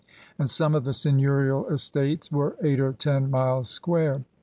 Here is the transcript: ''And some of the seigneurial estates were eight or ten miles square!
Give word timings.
''And 0.39 0.49
some 0.49 0.73
of 0.73 0.83
the 0.83 0.95
seigneurial 0.95 1.67
estates 1.71 2.31
were 2.31 2.55
eight 2.63 2.79
or 2.79 2.91
ten 2.93 3.29
miles 3.29 3.69
square! 3.69 4.23